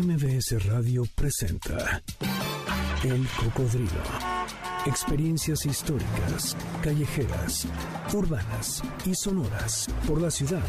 [0.00, 2.00] MBS Radio presenta
[3.02, 3.90] El Cocodrilo.
[4.86, 7.66] Experiencias históricas, callejeras,
[8.12, 10.62] urbanas y sonoras por la ciudad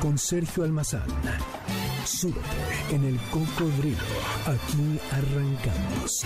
[0.00, 1.08] con Sergio Almazán.
[2.04, 2.38] Súbete
[2.92, 3.98] en El Cocodrilo.
[4.46, 6.24] Aquí arrancamos.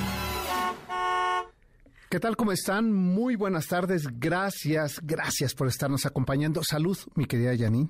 [2.12, 2.36] ¿Qué tal?
[2.36, 2.92] ¿Cómo están?
[2.92, 4.06] Muy buenas tardes.
[4.20, 6.62] Gracias, gracias por estarnos acompañando.
[6.62, 7.88] Salud, mi querida Janine,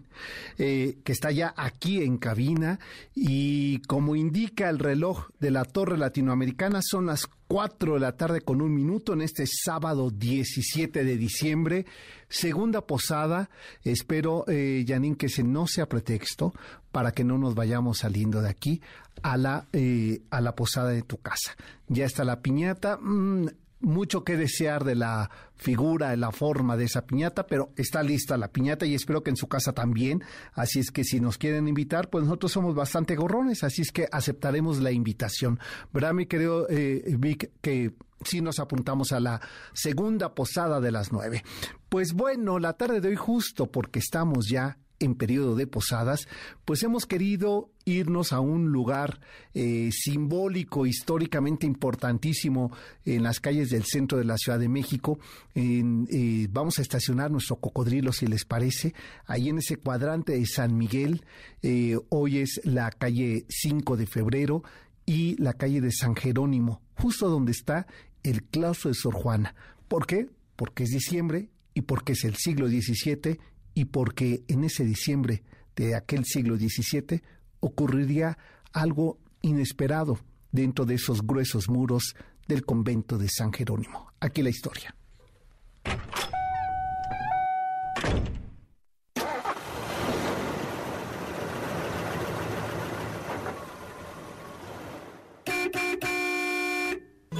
[0.59, 2.79] eh, que está ya aquí en cabina.
[3.17, 8.43] Y como indica el reloj de la Torre Latinoamericana, son las 4 de la tarde
[8.43, 11.87] con un minuto en este sábado 17 de diciembre.
[12.29, 13.51] Segunda posada.
[13.83, 16.55] Espero, eh, Janine, que ese no sea pretexto
[16.93, 18.83] para que no nos vayamos saliendo de aquí
[19.23, 21.57] a la, eh, a la posada de tu casa.
[21.89, 22.99] Ya está la piñata.
[22.99, 23.49] Mm,
[23.83, 28.37] mucho que desear de la figura, de la forma de esa piñata, pero está lista
[28.37, 30.23] la piñata y espero que en su casa también.
[30.53, 34.09] Así es que si nos quieren invitar, pues nosotros somos bastante gorrones, así es que
[34.11, 35.59] aceptaremos la invitación.
[35.93, 37.95] ¿Verdad, mi querido eh, Vic, que
[38.25, 39.41] si nos apuntamos a la
[39.73, 41.45] segunda posada de las nueve?
[41.89, 46.29] Pues bueno, la tarde de hoy justo porque estamos ya en periodo de posadas,
[46.65, 49.21] pues hemos querido irnos a un lugar
[49.55, 52.73] eh, simbólico, históricamente importantísimo
[53.05, 55.19] en las calles del centro de la Ciudad de México.
[55.55, 58.95] Eh, vamos a estacionar nuestro cocodrilo, si les parece,
[59.27, 61.25] ahí en ese cuadrante de San Miguel.
[61.63, 64.63] Eh, hoy es la calle 5 de febrero
[65.05, 67.87] y la calle de San Jerónimo, justo donde está
[68.23, 69.55] el claustro de Sor Juana.
[69.89, 70.29] ¿Por qué?
[70.55, 73.39] Porque es diciembre y porque es el siglo XVII
[73.75, 75.43] y porque en ese diciembre
[75.77, 77.23] de aquel siglo XVII
[77.61, 78.39] ocurriría
[78.73, 80.19] algo inesperado
[80.51, 82.15] dentro de esos gruesos muros
[82.47, 84.13] del convento de San Jerónimo.
[84.21, 84.95] Aquí la historia.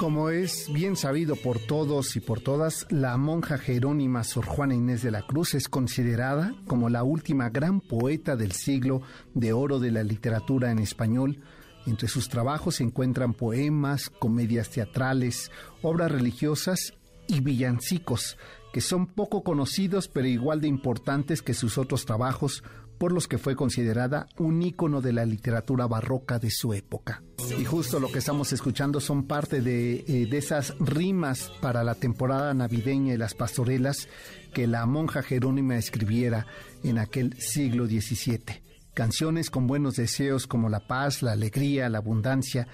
[0.03, 5.01] Como es bien sabido por todos y por todas, la monja jerónima Sor Juana Inés
[5.01, 9.01] de la Cruz es considerada como la última gran poeta del siglo
[9.33, 11.37] de oro de la literatura en español.
[11.85, 16.95] Entre sus trabajos se encuentran poemas, comedias teatrales, obras religiosas
[17.27, 18.37] y villancicos,
[18.73, 22.61] que son poco conocidos pero igual de importantes que sus otros trabajos
[22.97, 27.23] por los que fue considerada un ícono de la literatura barroca de su época.
[27.59, 31.95] Y justo lo que estamos escuchando son parte de, eh, de esas rimas para la
[31.95, 34.07] temporada navideña y las pastorelas
[34.53, 36.45] que la monja Jerónima escribiera
[36.83, 38.61] en aquel siglo XVII.
[38.93, 42.67] Canciones con buenos deseos como la paz, la alegría, la abundancia,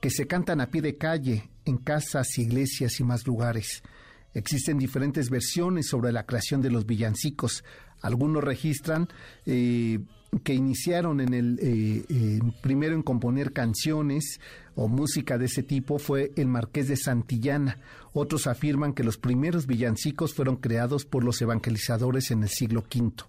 [0.00, 3.82] que se cantan a pie de calle, en casas, iglesias y más lugares.
[4.34, 7.64] Existen diferentes versiones sobre la creación de los villancicos,
[8.04, 9.08] algunos registran
[9.46, 9.98] eh,
[10.42, 14.40] que iniciaron en el eh, primero en componer canciones
[14.74, 17.78] o música de ese tipo fue el Marqués de Santillana.
[18.12, 23.24] Otros afirman que los primeros villancicos fueron creados por los evangelizadores en el siglo V.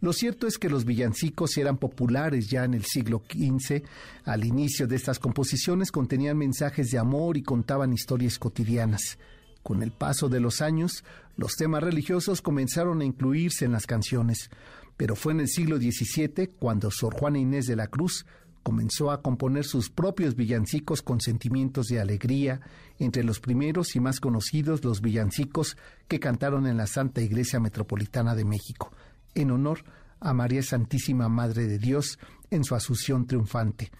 [0.00, 3.82] Lo cierto es que los villancicos eran populares ya en el siglo XV.
[4.24, 9.16] Al inicio de estas composiciones contenían mensajes de amor y contaban historias cotidianas.
[9.62, 11.04] Con el paso de los años,
[11.36, 14.50] los temas religiosos comenzaron a incluirse en las canciones,
[14.96, 18.26] pero fue en el siglo XVII cuando Sor Juana Inés de la Cruz
[18.62, 22.60] comenzó a componer sus propios villancicos con sentimientos de alegría,
[22.98, 25.76] entre los primeros y más conocidos los villancicos
[26.06, 28.92] que cantaron en la Santa Iglesia Metropolitana de México,
[29.34, 29.84] en honor
[30.20, 32.18] a María Santísima Madre de Dios
[32.50, 33.90] en su asunción triunfante.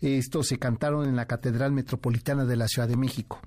[0.00, 3.40] Estos se cantaron en la Catedral Metropolitana de la Ciudad de México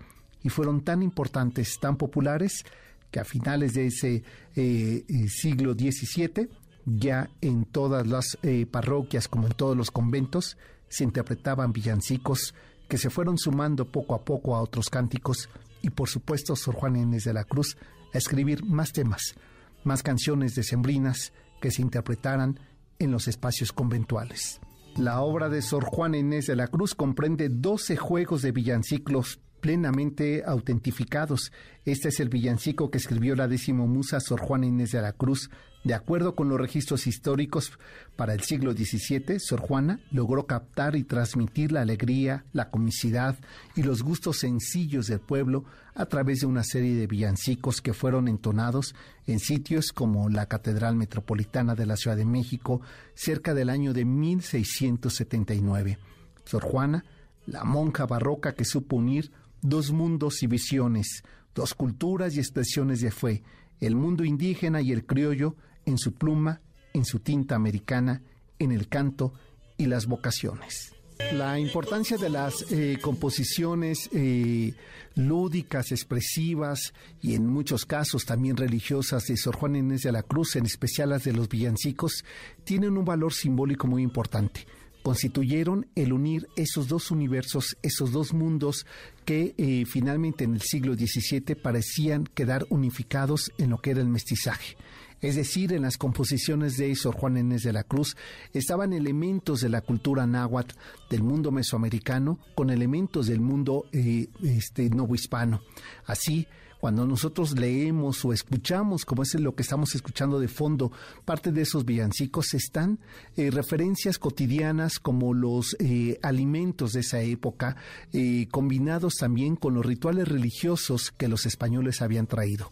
[0.43, 2.65] y fueron tan importantes, tan populares,
[3.11, 4.23] que a finales de ese
[4.55, 6.49] eh, eh, siglo XVII,
[6.85, 12.53] ya en todas las eh, parroquias como en todos los conventos, se interpretaban villancicos
[12.87, 15.49] que se fueron sumando poco a poco a otros cánticos
[15.81, 17.77] y por supuesto Sor Juana Inés de la Cruz
[18.13, 19.35] a escribir más temas,
[19.83, 21.31] más canciones decembrinas
[21.61, 22.59] que se interpretaran
[22.97, 24.59] en los espacios conventuales.
[24.97, 30.43] La obra de Sor Juana Inés de la Cruz comprende 12 juegos de villanciclos plenamente
[30.45, 31.51] autentificados.
[31.85, 35.49] Este es el villancico que escribió la décimo musa Sor Juana Inés de la Cruz.
[35.83, 37.71] De acuerdo con los registros históricos
[38.17, 43.37] para el siglo XVII, Sor Juana logró captar y transmitir la alegría, la comicidad
[43.75, 45.63] y los gustos sencillos del pueblo
[45.95, 48.93] a través de una serie de villancicos que fueron entonados
[49.25, 52.81] en sitios como la Catedral Metropolitana de la Ciudad de México
[53.13, 55.97] cerca del año de 1679.
[56.43, 57.05] Sor Juana,
[57.45, 61.23] la monja barroca que supo unir dos mundos y visiones,
[61.53, 63.43] dos culturas y expresiones de fe,
[63.79, 66.61] el mundo indígena y el criollo en su pluma,
[66.93, 68.21] en su tinta americana,
[68.57, 69.33] en el canto
[69.77, 70.93] y las vocaciones.
[71.33, 74.73] La importancia de las eh, composiciones eh,
[75.15, 80.55] lúdicas, expresivas y en muchos casos también religiosas de Sor Juan Inés de la Cruz,
[80.55, 82.23] en especial las de los villancicos,
[82.63, 84.65] tienen un valor simbólico muy importante
[85.03, 88.85] constituyeron el unir esos dos universos, esos dos mundos
[89.25, 94.09] que eh, finalmente en el siglo XVII parecían quedar unificados en lo que era el
[94.09, 94.75] mestizaje.
[95.21, 98.15] Es decir, en las composiciones de Sor Juan Inés de la Cruz
[98.53, 100.75] estaban elementos de la cultura náhuatl
[101.09, 105.61] del mundo mesoamericano con elementos del mundo eh, este, novohispano.
[106.05, 106.47] Así,
[106.79, 110.91] cuando nosotros leemos o escuchamos, como es lo que estamos escuchando de fondo,
[111.25, 112.99] parte de esos villancicos están
[113.35, 117.75] eh, referencias cotidianas como los eh, alimentos de esa época,
[118.13, 122.69] eh, combinados también con los rituales religiosos que los españoles habían traído.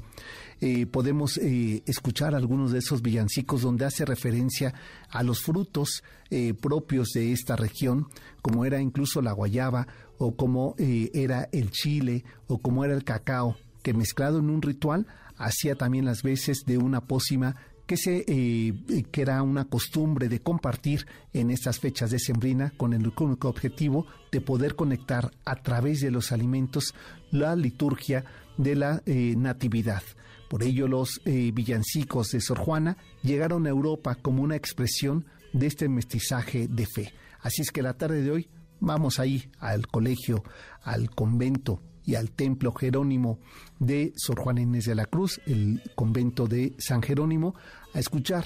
[0.91, 4.73] podemos escuchar algunos de esos villancicos donde hace referencia
[5.11, 6.03] a los frutos
[6.59, 8.07] propios de esta región,
[8.41, 9.87] como era incluso la guayaba,
[10.17, 13.55] o como era el chile, o como era el cacao
[13.93, 15.07] mezclado en un ritual
[15.37, 17.55] hacía también las veces de una pócima
[17.85, 18.73] que, se, eh,
[19.11, 24.05] que era una costumbre de compartir en estas fechas de sembrina con el único objetivo
[24.31, 26.93] de poder conectar a través de los alimentos
[27.31, 28.25] la liturgia
[28.57, 30.03] de la eh, natividad.
[30.49, 35.67] Por ello los eh, villancicos de Sor Juana llegaron a Europa como una expresión de
[35.67, 37.13] este mestizaje de fe.
[37.39, 38.49] Así es que la tarde de hoy
[38.79, 40.43] vamos ahí al colegio,
[40.83, 43.37] al convento y al templo Jerónimo
[43.77, 47.53] de Sor Juana Inés de la Cruz, el convento de San Jerónimo,
[47.93, 48.45] a escuchar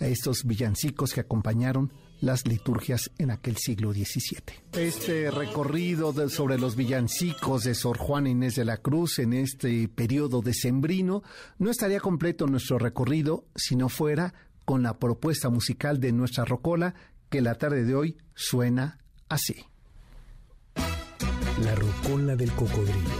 [0.00, 4.42] a estos villancicos que acompañaron las liturgias en aquel siglo XVII.
[4.72, 10.42] Este recorrido sobre los villancicos de Sor Juana Inés de la Cruz en este periodo
[10.42, 11.22] decembrino
[11.58, 14.34] no estaría completo nuestro recorrido si no fuera
[14.64, 16.96] con la propuesta musical de nuestra rocola
[17.30, 18.98] que la tarde de hoy suena
[19.28, 19.54] así.
[21.64, 23.10] La rocola del cocodrilo.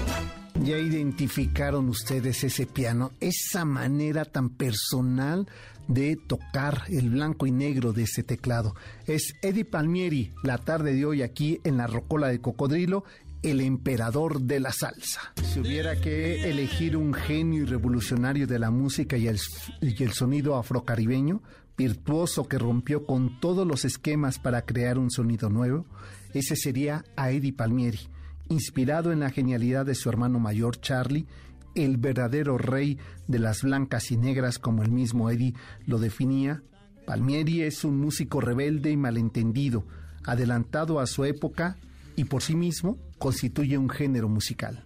[0.62, 5.49] Ya identificaron ustedes ese piano, esa manera tan personal
[5.88, 8.76] de tocar el blanco y negro de ese teclado.
[9.06, 13.02] Es Eddie Palmieri, la tarde de hoy aquí en la Rocola del Cocodrilo,
[13.43, 15.32] el emperador de la salsa.
[15.43, 19.40] Si hubiera que elegir un genio y revolucionario de la música y el,
[19.81, 21.43] y el sonido afrocaribeño,
[21.76, 25.87] virtuoso que rompió con todos los esquemas para crear un sonido nuevo,
[26.35, 28.08] ese sería a Eddie Palmieri
[28.49, 31.27] inspirado en la genialidad de su hermano mayor Charlie,
[31.75, 35.55] el verdadero rey de las blancas y negras como el mismo Eddie
[35.87, 36.62] lo definía,
[37.06, 39.87] Palmieri es un músico rebelde y malentendido,
[40.25, 41.79] adelantado a su época
[42.17, 44.85] y por sí mismo constituye un género musical.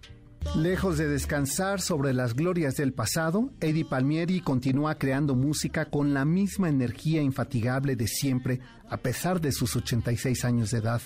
[0.55, 6.25] Lejos de descansar sobre las glorias del pasado, Eddie Palmieri continúa creando música con la
[6.25, 11.01] misma energía infatigable de siempre, a pesar de sus 86 años de edad,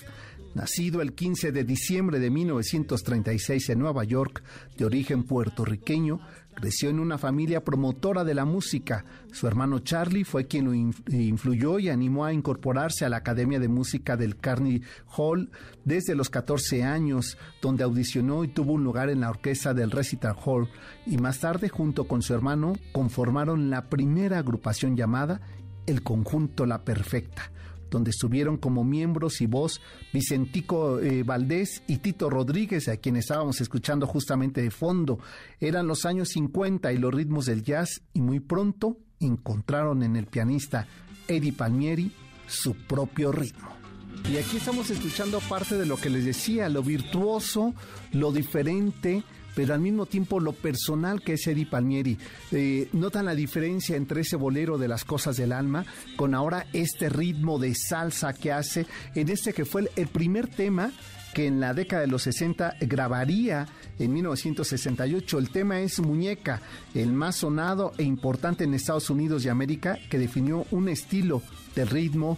[0.58, 4.42] Nacido el 15 de diciembre de 1936 en Nueva York,
[4.76, 6.20] de origen puertorriqueño,
[6.56, 9.06] creció en una familia promotora de la música.
[9.32, 13.68] Su hermano Charlie fue quien lo influyó y animó a incorporarse a la Academia de
[13.68, 14.82] Música del Carnegie
[15.16, 15.52] Hall
[15.86, 20.36] desde los 14 años, donde audicionó y tuvo un lugar en la orquesta del Recital
[20.44, 20.72] Hall,
[21.06, 25.40] y más tarde, junto con su hermano, conformaron la primera agrupación llamada
[25.86, 27.52] El Conjunto La Perfecta
[27.90, 29.82] donde estuvieron como miembros y voz
[30.14, 35.20] Vicentico eh, Valdés y Tito Rodríguez, a quien estábamos escuchando justamente de fondo.
[35.60, 40.28] Eran los años 50 y los ritmos del jazz y muy pronto encontraron en el
[40.28, 40.88] pianista
[41.28, 42.12] Eddie Palmieri
[42.48, 43.70] su propio ritmo.
[44.32, 47.74] Y aquí estamos escuchando parte de lo que les decía, lo virtuoso,
[48.12, 49.24] lo diferente,
[49.58, 52.16] pero al mismo tiempo lo personal que es Eddie Palmieri.
[52.52, 55.84] Eh, ¿Notan la diferencia entre ese bolero de las cosas del alma
[56.16, 58.86] con ahora este ritmo de salsa que hace
[59.16, 60.92] en este que fue el, primer tema
[61.34, 65.40] que en la década de los 60 grabaría en 1968.
[65.40, 66.62] El tema es Muñeca,
[66.94, 71.42] el más sonado e importante en Estados Unidos y América, que definió un estilo
[71.74, 72.38] de ritmo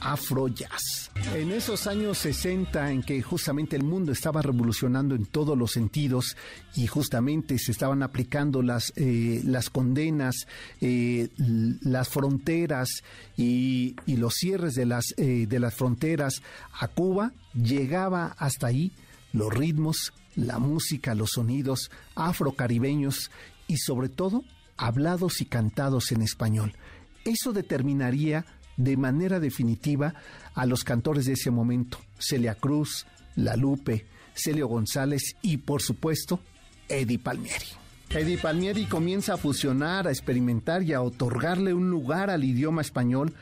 [0.00, 1.10] afro jazz.
[1.34, 6.36] En esos años 60 en que justamente el mundo estaba revolucionando en todos los sentidos
[6.74, 10.46] y justamente se estaban aplicando las, eh, las condenas,
[10.80, 13.02] eh, las fronteras
[13.36, 16.42] y, los cierres de las, eh, de las fronteras
[16.78, 18.92] a Cuba, llegaba hasta ahí
[19.32, 23.30] los ritmos, la música, los sonidos afrocaribeños
[23.66, 24.44] y sobre todo
[24.76, 26.74] hablados y cantados en español.
[27.24, 28.46] Eso determinaría
[28.84, 30.14] de manera definitiva
[30.54, 33.06] a los cantores de ese momento, Celia Cruz,
[33.36, 36.40] La Lupe, Celio González y por supuesto
[36.88, 37.66] Eddie Palmieri.
[38.10, 43.34] Eddie Palmieri comienza a fusionar, a experimentar y a otorgarle un lugar al idioma español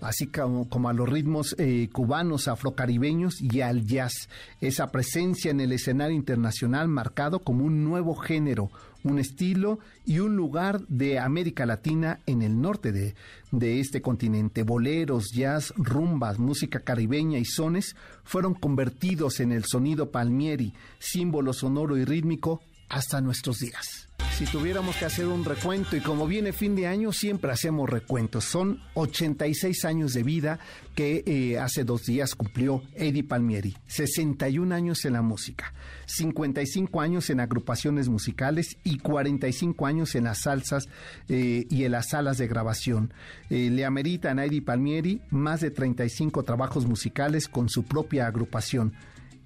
[0.00, 4.28] así como, a los ritmos eh, cubanos, afrocaribeños y al jazz.
[4.60, 8.70] Esa presencia en el escenario internacional marcado como un nuevo género,
[9.06, 13.14] un estilo y un lugar de América Latina en el norte de,
[13.52, 14.62] de este continente.
[14.62, 21.96] Boleros, jazz, rumbas, música caribeña y sones fueron convertidos en el sonido palmieri, símbolo sonoro
[21.96, 24.05] y rítmico hasta nuestros días
[24.36, 28.44] si tuviéramos que hacer un recuento, y como viene fin de año, siempre hacemos recuentos.
[28.44, 30.58] Son 86 años de vida
[30.94, 35.72] que eh, hace dos días cumplió Eddie Palmieri, 61 años en la música,
[36.04, 40.86] 55 años en agrupaciones musicales y 45 años en las salsas
[41.30, 43.14] eh, y en las salas de grabación.
[43.48, 48.92] Eh, le ameritan a Eddie Palmieri más de 35 trabajos musicales con su propia agrupación.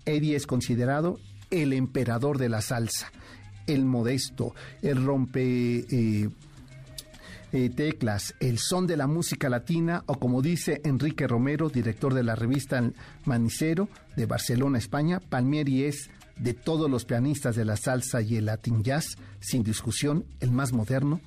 [0.04, 1.20] Eddie es considerado
[1.52, 3.12] el emperador de la salsa
[3.72, 6.28] el modesto, el rompe eh,
[7.52, 12.22] eh, teclas, el son de la música latina o como dice Enrique Romero, director de
[12.22, 12.82] la revista
[13.24, 18.46] Manicero de Barcelona, España, Palmieri es de todos los pianistas de la salsa y el
[18.46, 21.20] latin jazz, sin discusión, el más moderno,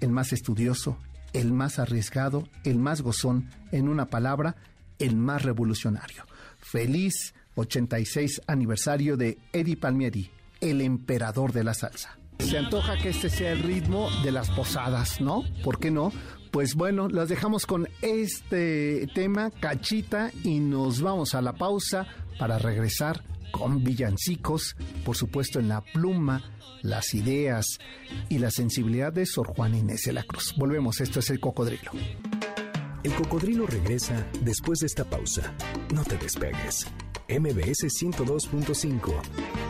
[0.00, 0.96] el más estudioso,
[1.32, 4.56] el más arriesgado, el más gozón, en una palabra,
[4.98, 6.24] el más revolucionario.
[6.58, 10.30] Feliz 86 aniversario de Eddie Palmieri,
[10.60, 12.18] el emperador de la salsa.
[12.38, 15.44] Se antoja que este sea el ritmo de las posadas, ¿no?
[15.62, 16.12] ¿Por qué no?
[16.50, 22.06] Pues bueno, las dejamos con este tema, cachita, y nos vamos a la pausa
[22.38, 24.74] para regresar con villancicos,
[25.04, 26.42] por supuesto en la pluma,
[26.82, 27.78] las ideas
[28.28, 30.54] y la sensibilidad de Sor Juan Inés de la Cruz.
[30.56, 31.92] Volvemos, esto es el cocodrilo.
[33.02, 35.54] El cocodrilo regresa después de esta pausa.
[35.94, 36.86] No te despegues.
[37.28, 39.69] MBS 102.5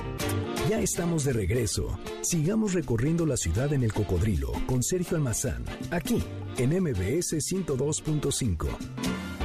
[0.70, 1.98] ya estamos de regreso.
[2.20, 6.22] Sigamos recorriendo la ciudad en el cocodrilo con Sergio Almazán, aquí
[6.58, 8.68] en MBS 102.5.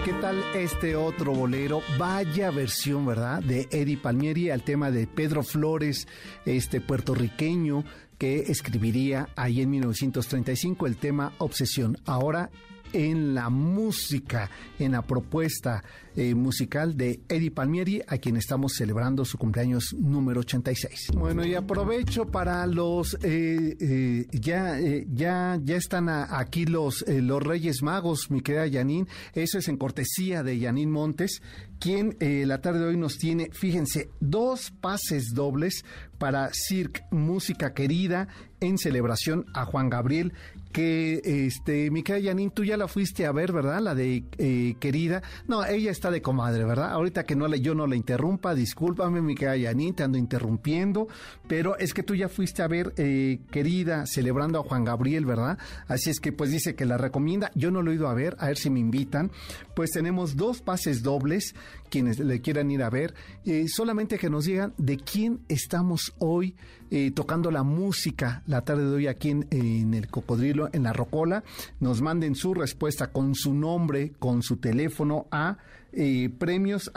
[0.05, 1.81] ¿Qué tal este otro bolero?
[1.97, 3.41] Vaya versión, ¿verdad?
[3.41, 6.07] De Eddie Palmieri al tema de Pedro Flores,
[6.45, 7.83] este puertorriqueño
[8.19, 11.97] que escribiría ahí en 1935 el tema Obsesión.
[12.05, 12.51] Ahora
[12.93, 15.83] en la música, en la propuesta
[16.15, 21.11] eh, musical de Eddie Palmieri, a quien estamos celebrando su cumpleaños número 86.
[21.13, 24.79] Bueno, y aprovecho para los eh, eh, ya
[25.13, 29.07] ya ya están aquí los los Reyes Magos, mi querida Yanin.
[29.33, 31.41] Eso es en cortesía de Yanin Montes,
[31.79, 35.83] quien la tarde de hoy nos tiene, fíjense, dos pases dobles
[36.17, 38.27] para Cirque Música Querida
[38.61, 40.33] en celebración a Juan Gabriel
[40.75, 43.79] que este Micaela Yanin, tú ya la fuiste a ver, ¿verdad?
[43.79, 45.23] La de eh, querida.
[45.47, 46.91] No, ella está de comadre, ¿verdad?
[46.91, 51.07] Ahorita que no le, yo no la interrumpa, discúlpame, Micaela Yanin, te ando interrumpiendo,
[51.47, 55.57] pero es que tú ya fuiste a ver eh, querida celebrando a Juan Gabriel, ¿verdad?
[55.87, 57.51] Así es que pues dice que la recomienda.
[57.55, 59.31] Yo no lo he ido a ver, a ver si me invitan.
[59.75, 61.55] Pues tenemos dos pases dobles,
[61.95, 63.13] quienes le quieran ir a ver.
[63.45, 66.53] Eh, solamente que nos digan de quién estamos hoy
[66.91, 71.45] eh, tocando la música la tarde de hoy aquí en, el Cocodrilo, en la Rocola.
[71.79, 75.57] Nos manden su respuesta con su nombre, con su teléfono a
[75.93, 76.91] eh, premios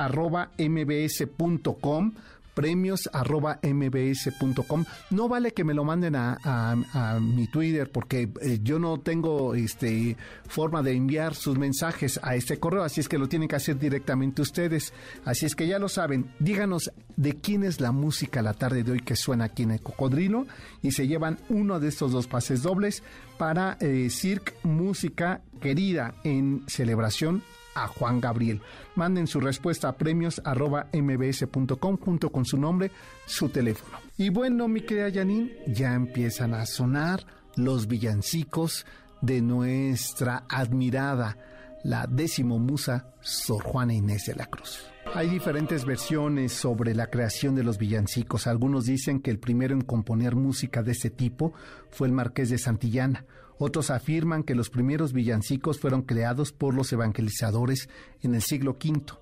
[2.59, 4.85] arroba mbs.com premios arroba mbs.com.
[5.11, 10.17] No vale que me lo manden a, mi Twitter porque eh, yo no tengo este
[10.49, 13.79] forma de enviar sus mensajes a este correo, así es que lo tienen que hacer
[13.79, 14.93] directamente ustedes.
[15.25, 18.93] Así es que ya lo saben, díganos de quién es la música la tarde de
[18.93, 20.47] hoy que suena aquí en el Cocodrilo
[20.83, 23.05] y se llevan uno de estos dos pases dobles
[23.39, 27.43] para eh, Cirque Música Querida en celebración
[27.87, 28.61] Juan Gabriel.
[28.97, 32.91] Manden su respuesta a premios mbs.com junto con su nombre,
[33.27, 33.99] su teléfono.
[34.17, 37.25] Y bueno, mi querida Janine, ya empiezan a sonar
[37.57, 38.87] los villancicos
[39.21, 41.37] de nuestra admirada,
[41.85, 44.85] la décimo musa, Sor Juana Inés de la Cruz.
[45.15, 48.47] Hay diferentes versiones sobre la creación de los villancicos.
[48.47, 51.55] Algunos dicen que el primero en componer música de este tipo
[51.91, 53.25] fue el marqués de Santillana,
[53.59, 57.89] otros afirman que los primeros villancicos fueron creados por los evangelizadores
[58.23, 59.15] en el siglo V.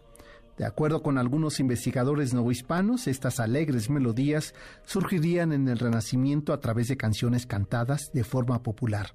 [0.58, 4.54] De acuerdo con algunos investigadores novohispanos, estas alegres melodías
[4.86, 9.12] surgirían en el Renacimiento a través de canciones cantadas de forma popular.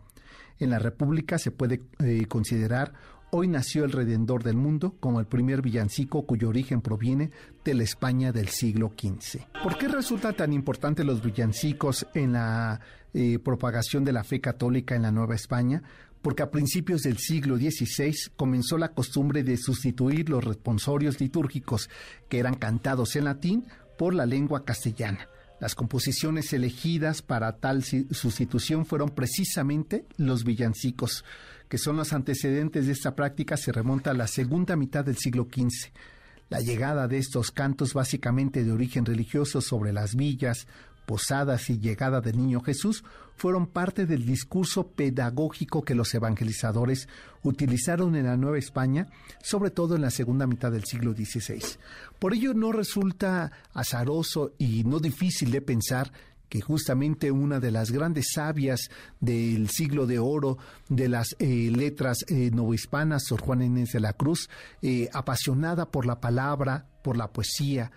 [0.59, 2.93] En la República se puede eh, considerar
[3.33, 7.31] Hoy nació el Redentor del Mundo como el primer villancico cuyo origen proviene
[7.63, 9.39] de la España del siglo XV.
[9.63, 12.81] ¿Por qué resultan tan importantes los villancicos en la
[13.13, 15.81] eh, propagación de la fe católica en la Nueva España?
[16.21, 21.89] Porque a principios del siglo XVI comenzó la costumbre de sustituir los responsorios litúrgicos
[22.27, 23.65] que eran cantados en latín
[23.97, 25.30] por la lengua castellana
[25.61, 31.23] Las composiciones elegidas para tal sustitución fueron precisamente los villancicos,
[31.69, 35.47] que son los antecedentes de esta práctica, se remonta a la segunda mitad del siglo
[35.53, 35.91] XV.
[36.49, 40.65] La llegada de estos cantos básicamente de origen religioso sobre las villas,
[41.11, 43.03] posadas y llegada del niño Jesús
[43.35, 47.09] fueron parte del discurso pedagógico que los evangelizadores
[47.43, 49.07] utilizaron en la Nueva España,
[49.43, 51.61] sobre todo en la segunda mitad del siglo XVI.
[52.17, 56.13] Por ello no resulta azaroso y no difícil de pensar
[56.47, 58.89] que justamente una de las grandes sabias
[59.19, 64.13] del siglo de oro de las eh, letras eh, novohispanas, Sor Juana Inés de la
[64.13, 64.49] Cruz,
[64.81, 67.91] eh, apasionada por la palabra, por la poesía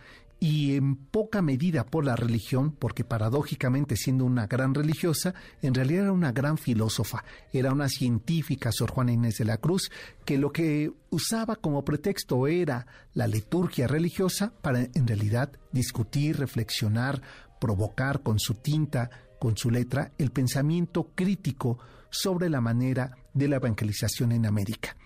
[0.47, 5.33] y en poca medida por la religión, porque paradójicamente siendo una gran religiosa,
[5.63, 9.91] en realidad era una gran filósofa, era una científica, Sor Juana Inés de la Cruz,
[10.27, 17.23] que lo que usaba como pretexto era la liturgia religiosa para en realidad discutir, reflexionar,
[17.59, 19.09] provocar con su tinta,
[19.41, 21.79] con su letra, el pensamiento crítico
[22.11, 24.97] sobre la manera de la evangelización en América.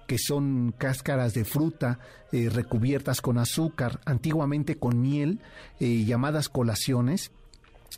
[0.08, 2.00] que son cáscaras de fruta
[2.32, 5.39] recubiertas con azúcar, antiguamente con miel,
[5.80, 7.32] llamadas colaciones.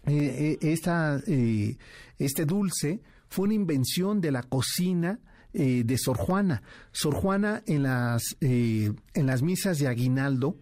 [0.05, 1.21] Esta,
[2.17, 5.19] este dulce fue una invención de la cocina
[5.53, 6.63] de Sor Juana.
[6.91, 10.55] Sor Juana en las, en las misas de Aguinaldo,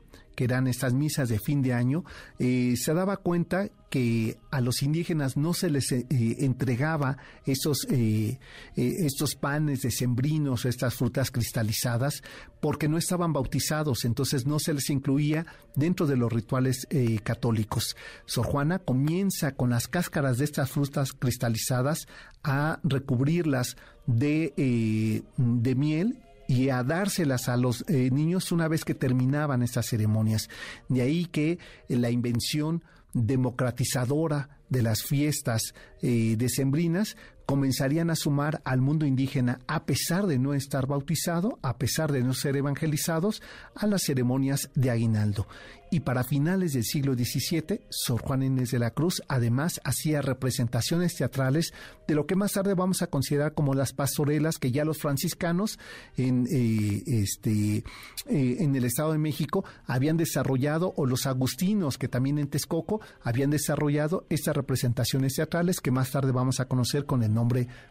[0.43, 2.03] eran estas misas de fin de año,
[2.39, 8.39] eh, se daba cuenta que a los indígenas no se les eh, entregaba esos, eh,
[8.75, 12.23] estos panes sembrinos, estas frutas cristalizadas,
[12.61, 15.45] porque no estaban bautizados, entonces no se les incluía
[15.75, 16.87] dentro de los rituales
[17.23, 17.95] católicos.
[18.25, 22.07] Sor Juana comienza con las cáscaras de estas frutas cristalizadas
[22.43, 23.75] a recubrirlas
[24.07, 26.19] de, de miel
[26.51, 30.49] y a dárselas a los eh, niños una vez que terminaban estas ceremonias.
[30.89, 31.59] De ahí que eh,
[31.95, 32.83] la invención
[33.13, 35.61] democratizadora de las fiestas
[36.01, 37.15] eh, decembrinas
[37.51, 42.23] comenzarían a sumar al mundo indígena, a pesar de no estar bautizado, a pesar de
[42.23, 43.41] no ser evangelizados,
[43.75, 45.47] a las ceremonias de aguinaldo.
[45.93, 51.15] Y para finales del siglo XVII, Sor Juan Inés de la Cruz además hacía representaciones
[51.15, 51.73] teatrales
[52.07, 55.79] de lo que más tarde vamos a considerar como las pastorelas que ya los franciscanos
[56.15, 57.83] en, eh, este,
[58.27, 63.01] eh, en el Estado de México habían desarrollado, o los agustinos que también en Texcoco
[63.21, 67.40] habían desarrollado estas representaciones teatrales que más tarde vamos a conocer con el nombre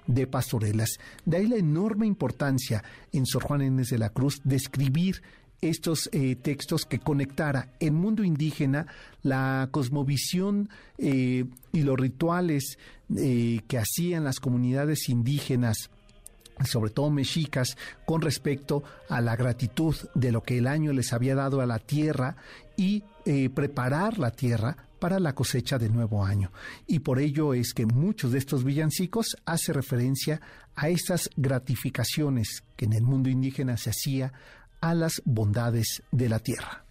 [0.06, 0.98] de pastorelas.
[1.24, 2.82] De ahí la enorme importancia
[3.12, 5.22] en Sor Juan Inés de la Cruz de escribir
[5.60, 8.86] estos eh, textos que conectara el mundo indígena,
[9.22, 12.78] la cosmovisión eh, y los rituales
[13.16, 15.90] eh, que hacían las comunidades indígenas
[16.62, 21.34] sobre todo mexicas, con respecto a la gratitud de lo que el año les había
[21.34, 22.36] dado a la tierra
[22.76, 23.02] y
[23.54, 26.52] preparar la tierra para la cosecha del nuevo año.
[26.86, 30.40] Y por ello es que muchos de estos villancicos hace referencia
[30.76, 34.32] a estas gratificaciones que en el mundo indígena se hacía
[34.80, 36.84] a las bondades de la tierra.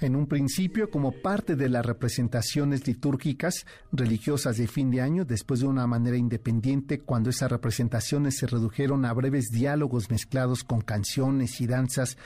[0.00, 5.58] En un principio, como parte de las representaciones litúrgicas religiosas de fin de año, después
[5.58, 11.60] de una manera independiente, cuando esas representaciones se redujeron a breves diálogos mezclados con canciones
[11.60, 12.16] y danzas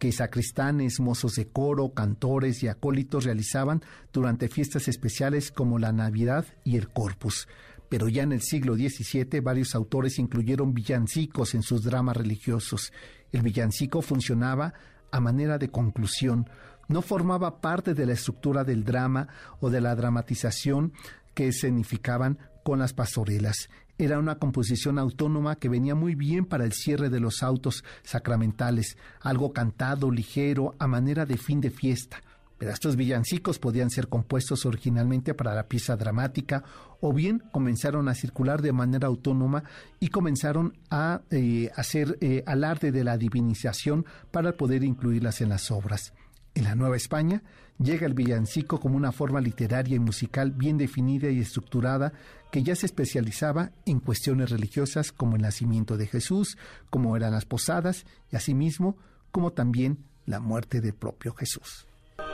[0.00, 6.44] que sacristanes, mozos de coro, cantores y acólitos realizaban durante fiestas especiales como la Navidad
[6.64, 7.46] y el Corpus.
[7.88, 12.92] Pero ya en el siglo XVII varios autores incluyeron villancicos en sus dramas religiosos
[13.32, 14.74] el villancico funcionaba
[15.12, 16.48] a manera de conclusión,
[16.88, 19.28] no formaba parte de la estructura del drama
[19.60, 20.92] o de la dramatización
[21.34, 23.68] que significaban con las pastorelas.
[23.98, 28.96] Era una composición autónoma que venía muy bien para el cierre de los autos sacramentales,
[29.20, 32.22] algo cantado, ligero, a manera de fin de fiesta.
[32.60, 36.62] Pero estos villancicos podían ser compuestos originalmente para la pieza dramática
[37.00, 39.64] o bien comenzaron a circular de manera autónoma
[39.98, 45.70] y comenzaron a eh, hacer eh, alarde de la divinización para poder incluirlas en las
[45.70, 46.12] obras.
[46.54, 47.42] En la Nueva España
[47.82, 52.12] llega el villancico como una forma literaria y musical bien definida y estructurada
[52.50, 56.58] que ya se especializaba en cuestiones religiosas como el nacimiento de Jesús,
[56.90, 58.96] como eran las posadas y asimismo
[59.30, 61.86] como también la muerte del propio Jesús.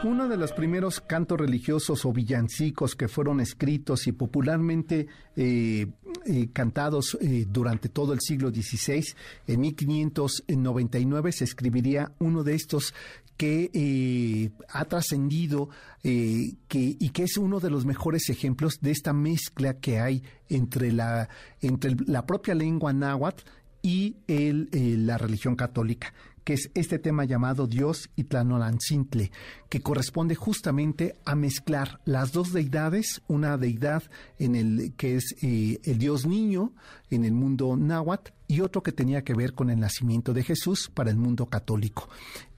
[0.05, 5.07] Uno de los primeros cantos religiosos o villancicos que fueron escritos y popularmente
[5.37, 5.87] eh,
[6.27, 9.05] eh, cantados eh, durante todo el siglo XVI,
[9.47, 12.95] en 1599 se escribiría uno de estos
[13.37, 15.69] que ha trascendido
[16.03, 20.91] que, y que es uno de los mejores ejemplos de esta mezcla que hay entre
[20.91, 21.29] la,
[21.61, 23.45] entre la propia lengua náhuatl
[23.83, 24.71] y el,
[25.07, 26.15] la religión católica
[26.47, 29.33] que es este tema llamado Dios y Tlanolancintle,
[29.69, 34.05] que corresponde justamente a mezclar las dos deidades, una deidad
[34.39, 36.73] en el que es eh, el Dios niño
[37.11, 40.89] en el mundo náhuatl y otro que tenía que ver con el nacimiento de Jesús
[40.95, 42.09] para el mundo católico.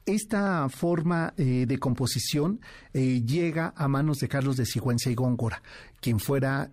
[0.05, 2.61] Esta forma eh, de composición
[2.93, 5.63] eh, llega a manos de Carlos de Sigüenza y Góngora,
[6.03, 6.71] quien fuera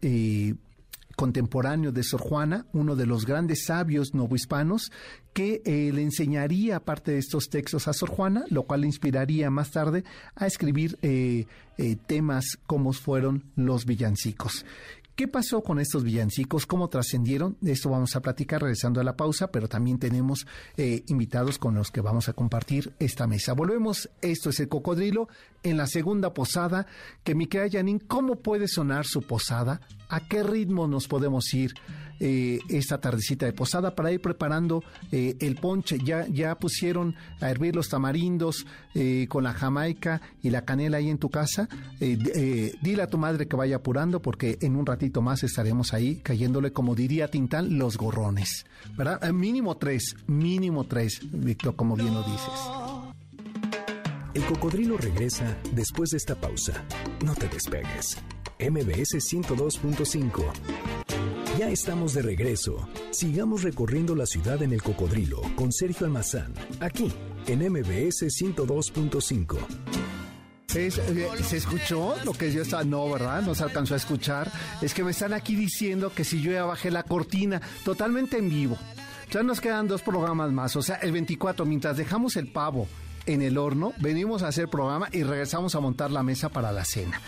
[1.15, 4.91] contemporáneo de Sor Juana, uno de los grandes sabios novohispanos,
[5.33, 9.49] que eh, le enseñaría parte de estos textos a Sor Juana, lo cual le inspiraría
[9.49, 10.03] más tarde
[10.35, 11.45] a escribir eh,
[11.77, 14.65] eh, temas como fueron los villancicos.
[15.15, 16.65] ¿Qué pasó con estos villancicos?
[16.65, 17.55] ¿Cómo trascendieron?
[17.61, 20.45] De esto vamos a platicar regresando a la pausa, pero también tenemos
[21.07, 23.53] invitados con los que vamos a compartir esta mesa.
[23.53, 25.29] Volvemos, esto es el cocodrilo,
[25.63, 26.85] en la segunda posada,
[27.23, 29.79] que mi querida ¿cómo puede sonar su posada?
[30.09, 31.75] ¿A qué ritmo nos podemos ir?
[32.19, 35.99] Eh, esta tardecita de posada para ir preparando eh, el ponche.
[36.03, 41.09] Ya, ya pusieron a hervir los tamarindos eh, con la jamaica y la canela ahí
[41.09, 41.67] en tu casa.
[41.99, 46.71] dile a tu madre que vaya apurando porque en un ratito más estaremos ahí cayéndole,
[46.71, 48.65] como diría Tintán, los gorrones.
[48.97, 49.21] ¿Verdad?
[49.31, 53.15] mínimo tres, mínimo tres, Víctor, como bien lo dices.
[54.33, 56.83] El cocodrilo regresa después de esta pausa.
[57.25, 58.17] No te despegues.
[58.59, 61.04] MBS 102.5
[61.57, 62.87] ya estamos de regreso.
[63.11, 67.11] Sigamos recorriendo la ciudad en el cocodrilo con Sergio Almazán, aquí
[67.47, 69.57] en MBS 102.5.
[70.75, 72.83] Eh, ¿Se, escuchó lo que yo estaba?
[72.83, 73.41] No, ¿verdad?
[73.43, 74.51] No se alcanzó a escuchar.
[74.81, 78.49] Es que me están aquí diciendo que si yo ya bajé la cortina totalmente en
[78.49, 78.77] vivo.
[79.31, 80.75] Ya nos quedan dos programas más.
[80.75, 82.87] O sea, el 24, mientras dejamos el pavo
[83.25, 86.83] en el horno, venimos a hacer programa y regresamos a montar la mesa para la
[86.83, 87.21] cena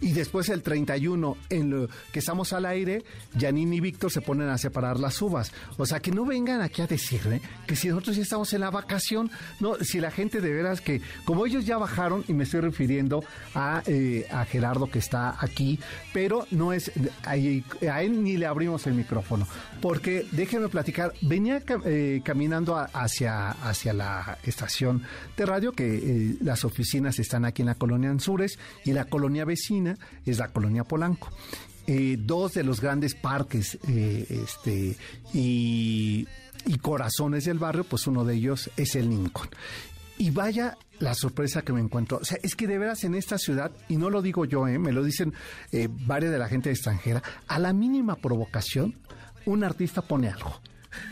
[0.00, 3.04] y después el 31 en lo que estamos al aire,
[3.38, 5.52] Janine y Víctor se ponen a separar las uvas.
[5.76, 8.70] O sea, que no vengan aquí a decirle que si nosotros ya estamos en la
[8.70, 9.30] vacación,
[9.60, 13.24] no, si la gente de veras que, como ellos ya bajaron, y me estoy refiriendo
[13.54, 15.78] a, eh, a Gerardo que está aquí,
[16.12, 16.92] pero no es,
[17.24, 19.46] a, él ni le abrimos el micrófono,
[19.80, 25.02] porque déjenme platicar, venía eh, caminando hacia, hacia la estación
[25.36, 29.44] de radio, que eh, las oficinas están aquí en la colonia Anzures y la colonia
[29.44, 29.87] vecina
[30.24, 31.30] es la colonia Polanco.
[31.86, 34.94] Eh, dos de los grandes parques eh, este,
[35.32, 36.26] y,
[36.82, 39.48] corazones del barrio, pues uno de ellos es el Lincoln.
[40.18, 42.18] Y vaya la sorpresa que me encuentro.
[42.18, 44.78] O sea, es que de veras en esta ciudad, y no lo digo yo, eh,
[44.78, 45.32] me lo dicen
[46.06, 48.96] varias de la gente extranjera, a la mínima provocación,
[49.46, 50.60] un artista pone algo.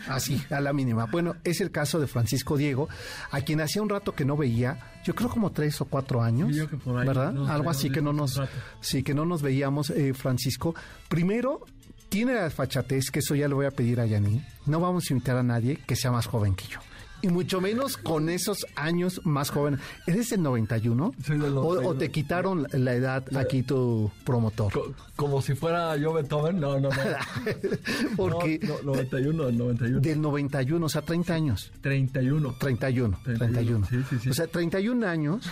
[0.07, 1.05] Así, a la mínima.
[1.05, 2.89] Bueno, es el caso de Francisco Diego,
[3.31, 6.55] a quien hacía un rato que no veía, yo creo como tres o cuatro años,
[6.85, 7.35] ¿verdad?
[7.49, 8.41] Algo así que no nos,
[8.81, 10.75] sí, que no nos veíamos, eh, Francisco.
[11.09, 11.65] Primero,
[12.09, 14.43] tiene la desfachatez, que eso ya le voy a pedir a Yaní.
[14.65, 16.79] No vamos a invitar a nadie que sea más joven que yo
[17.27, 19.79] y mucho menos con esos años más jóvenes.
[20.05, 21.13] ¿Eres del 91?
[21.25, 21.89] Soy del 91.
[21.89, 24.95] O, te quitaron la edad aquí tu promotor?
[25.15, 26.95] como si fuera yo Beethoven, no, no, no.
[28.17, 28.59] Porque...
[28.61, 29.99] No, 91, del 91.
[29.99, 31.71] Del 91, o sea, 30 años.
[31.81, 32.55] 31.
[32.59, 33.87] 31, 31.
[33.87, 34.29] Sí, sí, sí.
[34.29, 35.49] O sea, 31 años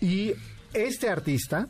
[0.00, 0.32] y
[0.72, 1.66] este artista...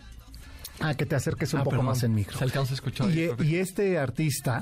[0.78, 2.36] A que te acerques un ah, poco más en micro.
[2.36, 3.08] Se alcanza a escuchar.
[3.10, 4.60] Y, y este artista,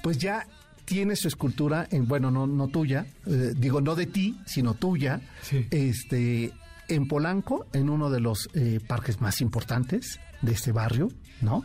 [0.00, 0.46] pues ya
[0.90, 5.20] tiene su escultura, en, bueno, no, no tuya, eh, digo, no de ti, sino tuya,
[5.70, 6.50] este,
[6.88, 11.08] en Polanco, en uno de los eh, parques más importantes de este barrio,
[11.42, 11.64] ¿no?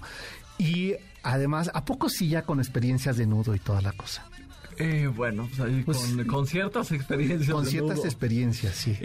[0.60, 4.30] Y además, ¿a poco sí ya con experiencias de nudo y toda la cosa?
[4.78, 7.50] Eh, bueno, pues ahí pues, con, ciertas experiencias.
[7.50, 8.96] Con ciertas experiencias, sí.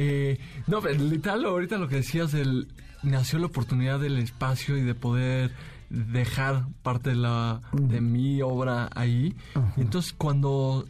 [0.66, 2.68] no, pero literal, ahorita lo que decías, del,
[3.02, 5.50] nació la oportunidad del espacio y de poder
[5.90, 9.36] dejar parte de la de mi obra ahí.
[9.76, 10.86] Y entonces cuando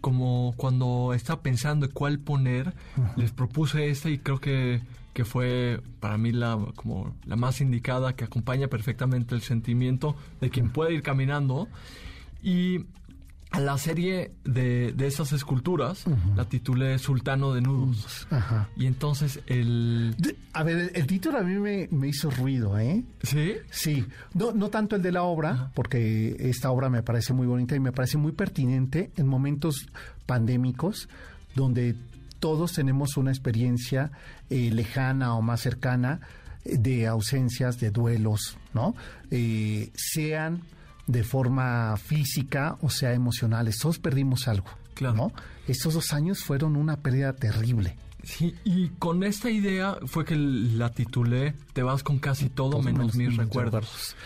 [0.00, 2.74] como cuando estaba pensando cuál poner,
[3.16, 4.82] les propuse esta y creo que,
[5.14, 10.50] que fue para mí la como la más indicada que acompaña perfectamente el sentimiento de
[10.50, 11.68] quien puede ir caminando.
[12.42, 12.84] Y
[13.60, 16.04] la serie de, de esas esculturas
[16.36, 18.26] la titulé Sultano de Nudos.
[18.76, 20.14] Y entonces el...
[20.52, 23.04] a ver, el, título a mí me, hizo ruido, ¿eh?
[23.22, 23.54] ¿Sí?
[23.70, 24.06] Sí.
[24.34, 27.80] No, no tanto el de la obra, porque esta obra me parece muy bonita y
[27.80, 29.86] me parece muy pertinente en momentos
[30.26, 31.08] pandémicos
[31.54, 31.94] donde
[32.40, 34.10] todos tenemos una experiencia
[34.50, 36.20] eh, lejana o más cercana
[36.64, 38.94] de ausencias, de duelos, ¿no?
[39.30, 40.62] Eh, sean
[41.06, 43.78] de forma física o sea emocionales.
[43.78, 45.16] Todos perdimos algo, claro.
[45.16, 45.32] ¿no?
[45.66, 47.96] Estos dos años fueron una pérdida terrible.
[48.24, 53.16] Sí, y con esta idea fue que la titulé Te vas con casi todo menos,
[53.16, 54.16] mis recuerdos.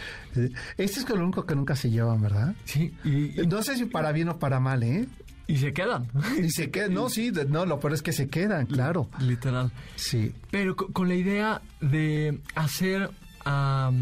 [0.76, 2.54] Este es lo único que nunca se llevan, ¿verdad?
[2.64, 2.92] Sí.
[3.04, 5.08] Y, no sé si para bien o para mal, ¿eh?
[5.46, 6.08] Y se quedan.
[6.42, 9.08] Y se quedan, no, sí, no, lo peor es que se quedan, claro.
[9.20, 9.72] Literal.
[9.94, 10.34] Sí.
[10.50, 13.10] Pero con, la idea de hacer
[13.44, 13.92] a,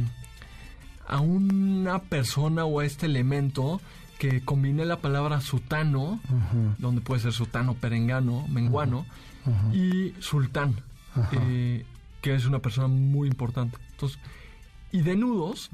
[1.07, 3.81] a una persona o a este elemento
[4.19, 6.21] que combine la palabra sutano,
[6.79, 9.07] donde puede ser sutano, perengano, menguano,
[9.73, 10.77] y sultán,
[11.33, 11.85] eh,
[12.23, 13.77] que es una persona muy importante.
[13.91, 14.19] Entonces,
[14.93, 15.71] y de nudos,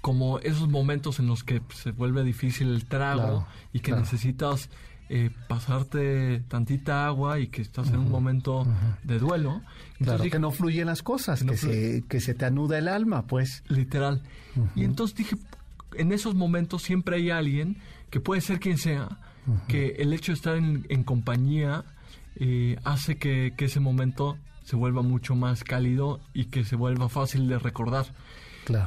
[0.00, 4.68] como esos momentos en los que se vuelve difícil el trago y que necesitas
[5.14, 8.66] eh, pasarte tantita agua y que estás en un momento
[9.04, 9.60] de duelo.
[10.00, 13.62] Entonces que no fluyen las cosas, que, se, que se te anuda el alma, pues.
[13.68, 14.22] Literal.
[14.74, 15.36] Y entonces dije,
[15.96, 17.76] en esos momentos siempre hay alguien,
[18.08, 19.18] que puede ser quien sea,
[19.68, 21.84] que el hecho de estar en, compañía
[22.36, 27.10] eh, hace que, que ese momento se vuelva mucho más cálido y que se vuelva
[27.10, 28.06] fácil de recordar.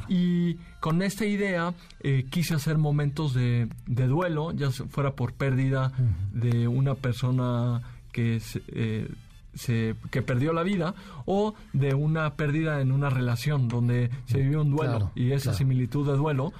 [0.08, 5.92] Y con esta idea eh, quise hacer momentos de, duelo, ya fuera por pérdida
[6.32, 9.08] de una persona que eh,
[9.54, 14.62] se, que perdió la vida o de una pérdida en una relación donde se vivió
[14.62, 16.52] un duelo y esa similitud de duelo.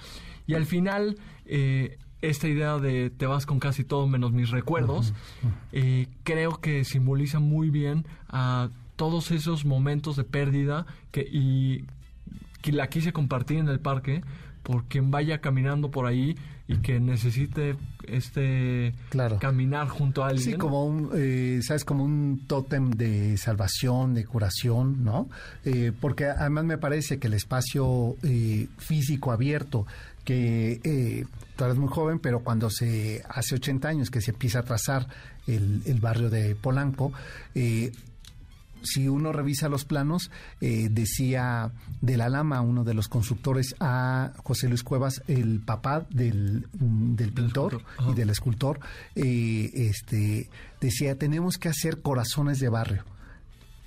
[0.47, 5.13] Y al final, eh, esta idea de te vas con casi todo menos mis recuerdos,
[6.25, 11.85] creo que simboliza muy bien a todos esos momentos de pérdida que, y
[12.73, 14.23] la quise compartir en el parque
[14.67, 17.77] por quien vaya caminando por ahí y que necesite
[18.09, 18.95] este
[19.39, 20.45] caminar junto a alguien.
[20.45, 25.29] Sí, como un, eh, sabes, como un tótem de salvación, de curación, ¿no?
[25.65, 29.87] Eh, porque además me parece que el espacio eh, físico abierto,
[30.25, 31.25] que
[31.55, 35.07] tú eres muy joven, pero cuando se hace 80 años que se empieza a trazar
[35.47, 37.13] el, el barrio de Polanco,
[38.87, 44.33] si uno revisa los planos, eh, decía de la Lama, uno de los constructores, a
[44.43, 48.81] José Luis Cuevas, el papá del, del pintor y del escultor,
[49.15, 50.49] eh, este,
[50.81, 53.05] decía, tenemos que hacer corazones de barrio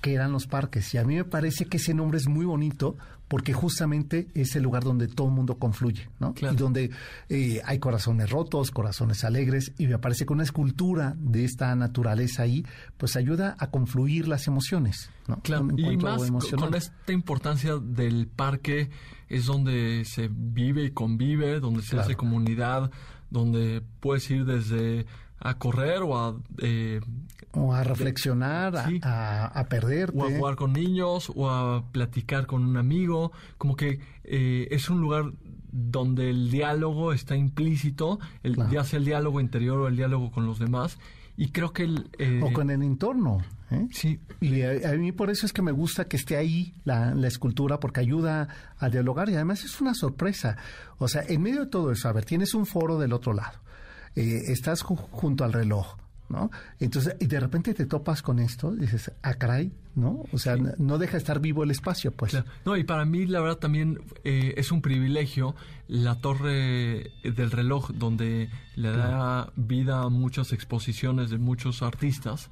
[0.00, 0.92] que eran los parques.
[0.94, 2.96] Y a mí me parece que ese nombre es muy bonito
[3.30, 6.34] porque justamente es el lugar donde todo el mundo confluye, ¿no?
[6.40, 6.90] Y donde
[7.28, 12.42] eh, hay corazones rotos, corazones alegres, y me parece que una escultura de esta naturaleza
[12.42, 15.40] ahí, pues ayuda a confluir las emociones, ¿no?
[15.42, 18.90] Claro, y más con esta importancia del parque
[19.28, 22.90] es donde se vive y convive, donde se hace comunidad,
[23.30, 25.06] donde puedes ir desde
[25.40, 26.36] a correr o a...
[26.58, 27.00] Eh,
[27.52, 30.16] o a reflexionar, a, a, perderte.
[30.16, 33.32] O a jugar con niños, o a platicar con un amigo.
[33.58, 35.32] Como que eh, es un lugar
[35.72, 40.46] donde el diálogo está implícito, el, ya sea el diálogo interior o el diálogo con
[40.46, 40.96] los demás.
[41.36, 42.08] Y creo que el...
[42.18, 43.42] Eh, o con el entorno.
[43.90, 44.20] Sí.
[44.40, 47.80] Y a, mí por eso es que me gusta que esté ahí la, la, escultura,
[47.80, 48.48] porque ayuda
[48.78, 50.56] a dialogar y además es una sorpresa.
[50.98, 53.58] O sea, en medio de todo eso, a ver, tienes un foro del otro lado
[54.16, 55.96] eh, estás junto al reloj,
[56.28, 56.50] ¿no?
[56.78, 60.24] Entonces, y de repente te topas con esto, dices, ah, caray, ¿no?
[60.32, 62.36] O sea, no deja estar vivo el espacio, pues.
[62.64, 65.54] No, y para mí, la verdad, también eh, es un privilegio
[65.88, 72.50] la torre del reloj, donde le da vida a muchas exposiciones de muchos artistas,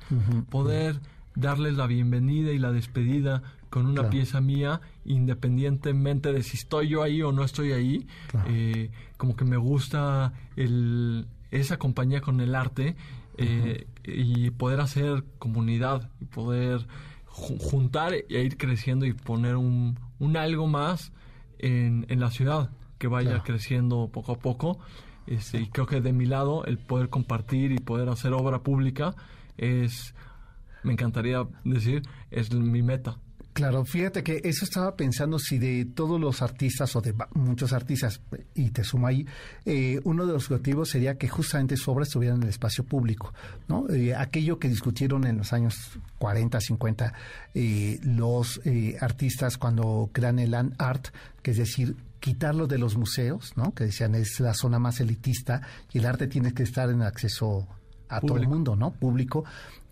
[0.51, 1.01] poder
[1.38, 7.03] darles la bienvenida y la despedida con una pieza mía, independientemente de si estoy yo
[7.03, 8.07] ahí o no estoy ahí.
[8.49, 12.96] Eh, como que me gusta el, esa compañía con el arte
[13.37, 16.87] eh, y poder hacer comunidad y poder
[17.26, 21.12] juntar e ir creciendo y poner un, un algo más
[21.58, 24.78] en, en, la ciudad que vaya creciendo poco a poco.
[25.26, 29.14] Este, y creo que de mi lado el poder compartir y poder hacer obra pública
[29.56, 30.14] es,
[30.82, 33.18] me encantaría decir, es mi meta.
[33.59, 38.21] Claro, fíjate que eso estaba pensando si de todos los artistas o de muchos artistas,
[38.55, 39.27] y te sumo ahí,
[39.66, 43.35] eh, uno de los objetivos sería que justamente su obra estuviera en el espacio público,
[43.66, 43.88] ¿no?
[43.88, 45.75] Eh, aquello que discutieron en los años
[46.18, 47.12] 40, 50
[47.55, 48.61] eh, los
[49.01, 51.09] artistas cuando crean el land art,
[51.42, 53.75] que es decir, quitarlo de los museos, ¿no?
[53.75, 57.66] Que decían es la zona más elitista y el arte tiene que estar en acceso
[58.09, 58.92] a todo el mundo, ¿no?
[58.92, 59.44] Público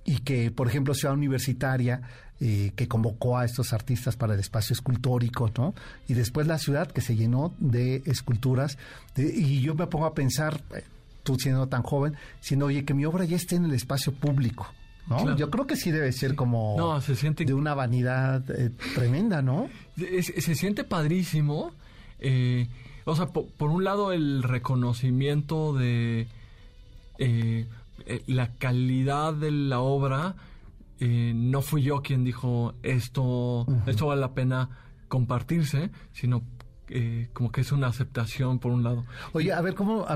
[0.07, 2.01] y que, por ejemplo, Ciudad Universitaria,
[2.41, 5.75] eh, que convocó a estos artistas para el espacio escultórico, ¿no?
[6.09, 8.79] Y después la ciudad que se llenó de esculturas.
[9.17, 10.85] y yo me pongo a pensar, eh,
[11.23, 14.67] tú siendo tan joven, siendo, oye, que mi obra ya esté en el espacio público.
[15.09, 15.37] ¿no?
[15.37, 17.45] Yo creo que sí debe ser como no, se siente...
[17.45, 19.69] de una vanidad eh, tremenda, ¿no?
[19.97, 21.73] Se, siente padrísimo.
[22.19, 22.67] Eh,
[23.05, 26.27] o sea, por, un lado el reconocimiento de
[27.19, 27.67] eh,
[28.27, 30.35] la calidad de la obra.
[31.01, 34.71] No fui yo quien dijo esto, esto vale la pena
[35.09, 36.43] compartirse, sino
[36.89, 39.05] eh, como que es una aceptación por un lado.
[39.33, 40.07] Oye, a ver, ¿cómo,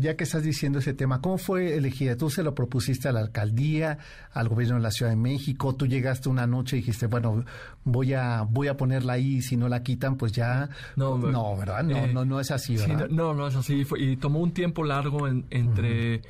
[0.00, 2.14] ya que estás diciendo ese tema, ¿cómo fue elegida?
[2.14, 3.96] ¿Tú se lo propusiste a la alcaldía,
[4.32, 5.74] al gobierno de la Ciudad de México?
[5.74, 7.44] ¿Tú llegaste una noche y dijiste, bueno,
[7.84, 10.68] voy a voy a ponerla ahí y si no la quitan, pues ya...
[10.94, 11.82] No, no ¿verdad?
[11.84, 13.08] No, eh, no, no es así, ¿verdad?
[13.08, 13.86] no, no es así.
[13.96, 16.22] y tomó un tiempo largo entre...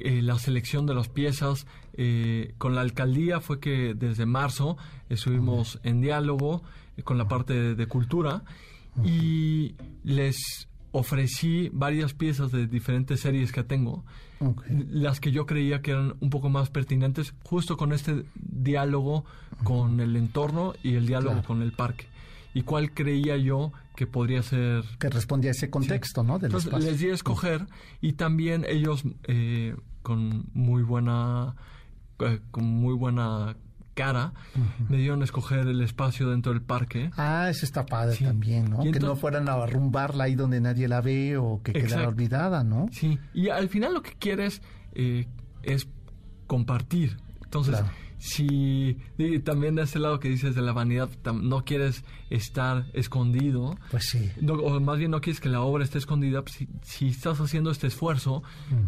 [0.00, 1.66] Eh, la selección de las piezas
[2.58, 4.76] con la alcaldía fue que desde marzo
[5.08, 6.62] estuvimos en diálogo
[7.04, 8.42] con la parte de cultura
[9.04, 14.04] y les ofrecí varias piezas de diferentes series que tengo,
[14.68, 19.24] las que yo creía que eran un poco más pertinentes, justo con este diálogo
[19.64, 22.06] con el entorno y el diálogo con el parque.
[22.54, 24.82] ¿Y cuál creía yo que podría ser...
[24.98, 26.36] Que respondía a ese contexto, ¿no?
[26.42, 27.66] Entonces les di a escoger
[28.00, 31.54] y también ellos eh, con muy buena...
[32.20, 33.56] Eh, con muy buena
[33.94, 34.32] cara,
[34.88, 37.10] me dieron a escoger el espacio dentro del parque.
[37.16, 38.80] Ah, eso está padre también, ¿no?
[38.80, 42.86] que no fueran a arrumbarla ahí donde nadie la ve o que quedara olvidada, ¿no?
[42.92, 45.26] Sí, y al final lo que quieres eh,
[45.64, 45.88] es
[46.46, 47.16] compartir.
[47.42, 47.82] Entonces,
[48.18, 54.06] si y también ese lado que dices de la vanidad, no quieres estar escondido, pues
[54.10, 54.30] sí.
[54.46, 57.86] o más bien no quieres que la obra esté escondida, pues si, estás haciendo este
[57.86, 58.42] esfuerzo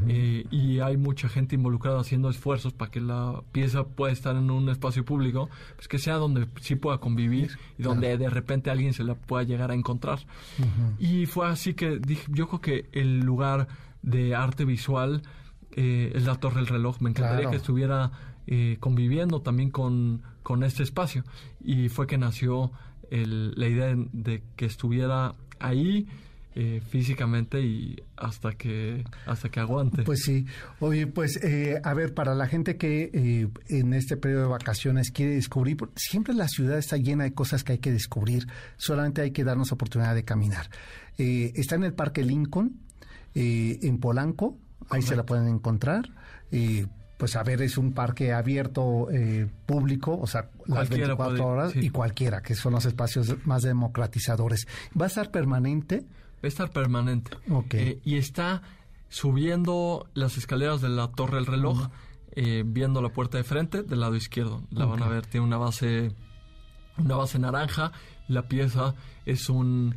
[0.08, 4.50] eh, y hay mucha gente involucrada haciendo esfuerzos para que la pieza pueda estar en
[4.50, 8.92] un espacio público, pues que sea donde sí pueda convivir y donde de repente alguien
[8.92, 10.20] se la pueda llegar a encontrar.
[10.98, 13.68] Y fue así que dije, yo creo que el lugar
[14.02, 15.22] de arte visual
[15.72, 17.00] eh, es la Torre del Reloj.
[17.00, 18.10] Me encantaría que estuviera
[18.52, 21.22] eh, conviviendo también con, con, este espacio.
[21.60, 22.72] Y fue que nació
[23.08, 26.08] la idea de que estuviera ahí
[26.56, 30.02] eh, físicamente y hasta que hasta que aguante.
[30.02, 30.46] Pues sí.
[30.80, 35.34] Oye, pues eh, a ver, para la gente que en este periodo de vacaciones quiere
[35.36, 39.44] descubrir, siempre la ciudad está llena de cosas que hay que descubrir, solamente hay que
[39.44, 40.70] darnos oportunidad de caminar.
[41.18, 42.80] está en el Parque Lincoln,
[43.32, 44.58] en Polanco,
[44.88, 46.10] ahí se la pueden encontrar
[47.20, 51.90] pues a ver, es un parque abierto eh, público, o sea, las 24 horas y
[51.90, 54.66] cualquiera, que son los espacios más democratizadores.
[54.98, 55.98] ¿Va a estar permanente?
[55.98, 57.32] Va a estar permanente.
[57.50, 57.74] Ok.
[57.74, 58.62] Eh, y está
[59.10, 61.90] subiendo las escaleras de la Torre del Reloj,
[62.32, 64.62] eh, viendo la puerta de frente del lado izquierdo.
[64.70, 66.14] La van a ver, tiene una base,
[66.96, 67.92] una base naranja.
[68.28, 68.94] La pieza
[69.26, 69.94] es un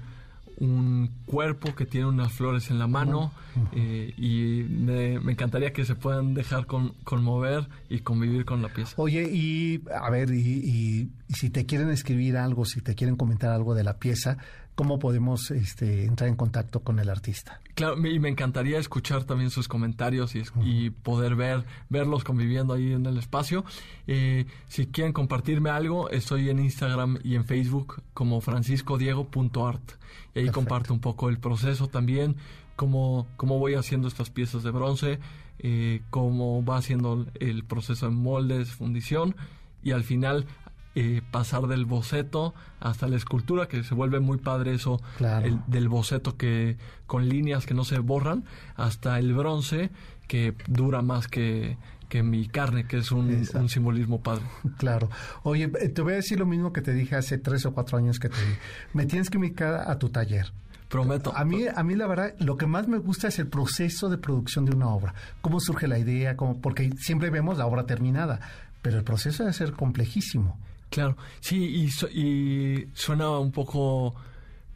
[0.57, 3.31] un cuerpo que tiene unas flores en la mano
[3.73, 8.93] eh, y me, encantaría que se puedan dejar con, conmover y convivir con la pieza.
[8.97, 13.73] Oye, y a ver, y, si te quieren escribir algo, si te quieren comentar algo
[13.73, 14.37] de la pieza,
[14.75, 17.59] ¿cómo podemos este, entrar en contacto con el artista?
[17.75, 23.05] Claro, y me encantaría escuchar también sus comentarios y, poder ver verlos conviviendo ahí en
[23.05, 23.65] el espacio.
[24.07, 29.91] Eh, si quieren compartirme algo, estoy en Instagram y en Facebook como franciscodiego.art.
[30.35, 32.35] Y ahí comparto un poco el proceso también,
[32.75, 35.19] cómo, cómo voy haciendo estas piezas de bronce,
[35.59, 39.35] eh, cómo va haciendo el proceso en moldes, fundición
[39.83, 40.45] y al final
[40.95, 45.01] eh, pasar del boceto hasta la escultura, que se vuelve muy padre eso,
[45.67, 46.77] del boceto que
[47.07, 48.43] con líneas que no se borran,
[48.75, 49.89] hasta el bronce
[50.27, 51.77] que dura más que,
[52.09, 54.43] que mi carne, que es un, simbolismo padre.
[54.77, 55.09] Claro.
[55.41, 57.97] Oye, eh, te voy a decir lo mismo que te dije hace tres o cuatro
[57.97, 58.59] años que te dije.
[58.93, 60.51] Me tienes que invitar a tu taller.
[60.89, 61.35] Prometo.
[61.35, 64.19] A mí, a mí la verdad, lo que más me gusta es el proceso de
[64.19, 65.15] producción de una obra.
[65.41, 68.39] Cómo surge la idea, cómo, porque siempre vemos la obra terminada,
[68.83, 70.59] pero el proceso debe ser complejísimo.
[70.93, 74.15] Claro, sí, y, y suena un poco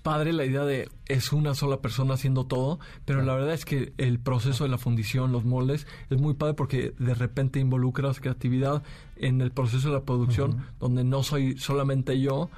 [0.07, 3.91] padre la idea de es una sola persona haciendo todo, pero la verdad es que
[3.97, 8.83] el proceso de la fundición, los moldes, es muy padre porque de repente involucras creatividad
[9.17, 12.49] en el proceso de la producción, donde no soy solamente yo,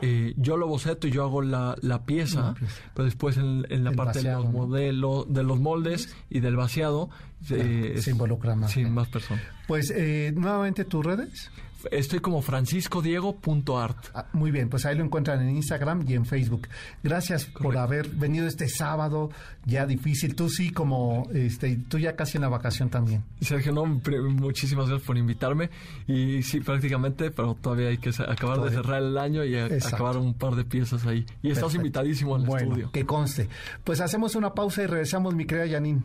[0.00, 2.54] eh, yo lo boceto y yo hago la, la, pieza,
[2.94, 7.10] pero después en, la parte de los modelos, de los moldes y del vaciado,
[7.50, 8.70] eh, se involucra más.
[8.70, 9.44] Sí, más personas.
[9.68, 11.50] Pues eh, nuevamente tus redes.
[11.90, 13.96] Estoy como franciscodiego.art.
[14.14, 16.68] Ah, muy bien, pues ahí lo encuentran en Instagram y en Facebook.
[17.02, 19.30] Gracias por haber venido este sábado,
[19.64, 20.34] ya difícil.
[20.34, 23.24] Tú sí, como este, tú ya casi en la vacación también.
[23.40, 25.70] Sergio, no, muchísimas gracias por invitarme.
[26.06, 30.34] Y sí, prácticamente, pero todavía hay que acabar de cerrar el año y acabar un
[30.34, 31.26] par de piezas ahí.
[31.42, 32.90] Y estás invitadísimo al bueno, estudio.
[32.92, 33.48] Que conste.
[33.84, 36.02] Pues hacemos una pausa y regresamos, mi querida Janine.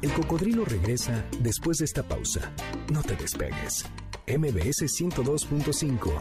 [0.00, 2.52] El cocodrilo regresa después de esta pausa.
[2.92, 3.84] No te despegues.
[4.36, 6.12] MBS 102.5.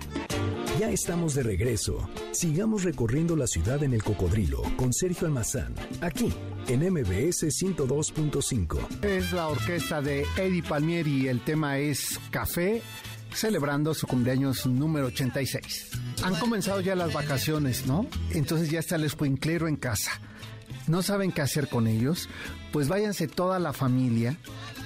[0.79, 2.09] Ya estamos de regreso.
[2.31, 6.31] Sigamos recorriendo la ciudad en el cocodrilo con Sergio Almazán, aquí
[6.69, 9.03] en MBS 102.5.
[9.03, 12.81] Es la orquesta de Eddie Palmieri el tema es Café,
[13.33, 15.91] celebrando su cumpleaños número 86.
[16.23, 18.05] Han comenzado ya las vacaciones, ¿no?
[18.31, 20.21] Entonces ya está el escuinclero en casa.
[20.87, 22.29] ¿No saben qué hacer con ellos?
[22.71, 24.37] Pues váyanse toda la familia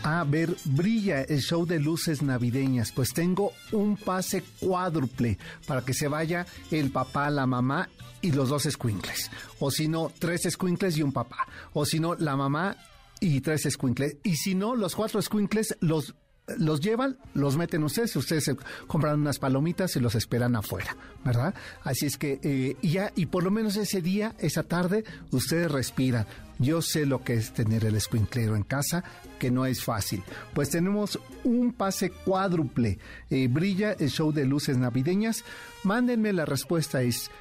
[0.04, 2.92] a ver Brilla, el show de luces navideñas.
[2.92, 5.38] Pues tengo un pase cuádruple
[5.68, 7.90] para que se vaya el papá, la mamá
[8.22, 9.30] y los dos escuincles.
[9.60, 11.48] O si no, tres escuincles y un papá.
[11.74, 12.78] O si no, la mamá
[13.20, 14.18] y tres escuincles.
[14.24, 16.16] Y si no, los cuatro escuincles los
[16.58, 18.52] los llevan, los meten ustedes, ustedes
[18.88, 21.54] compran unas palomitas y los esperan afuera, ¿verdad?
[21.84, 26.26] Así es que eh, ya, y por lo menos ese día, esa tarde, ustedes respiran.
[26.60, 29.04] Yo sé lo que es tener el escuinclero en casa,
[29.40, 30.24] que no es fácil.
[30.54, 33.00] Pues tenemos un pase cuádruple.
[33.32, 35.44] Eh, brilla el show de luces navideñas.
[35.84, 37.32] Mándenme la respuesta, es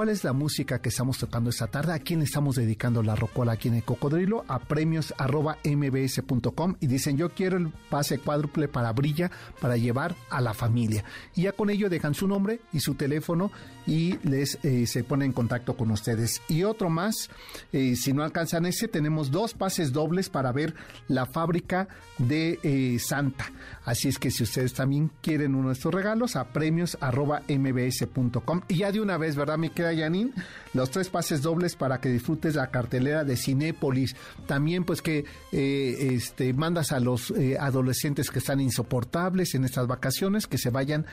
[0.00, 1.92] ¿Cuál es la música que estamos tocando esta tarde?
[1.92, 4.46] ¿A quién estamos dedicando la rocola aquí en el Cocodrilo?
[4.48, 9.30] A premios arroba mbs.com y dicen yo quiero el pase cuádruple para Brilla
[9.60, 11.04] para llevar a la familia.
[11.34, 13.52] Y ya con ello dejan su nombre y su teléfono
[13.86, 16.40] y les eh, se pone en contacto con ustedes.
[16.48, 17.28] Y otro más,
[17.70, 20.74] eh, si no alcanzan ese, tenemos dos pases dobles para ver
[21.08, 23.52] la fábrica de eh, Santa.
[23.84, 28.62] Así es que si ustedes también quieren uno de estos regalos, a premios arroba mbs.com.
[28.68, 30.32] Y ya de una vez, ¿verdad, mi querida Janine?
[30.74, 34.16] Los tres pases dobles para que disfrutes la cartelera de Cinépolis.
[34.46, 40.58] También, pues que este, mandas a los adolescentes que están insoportables en estas vacaciones que
[40.58, 41.06] se vayan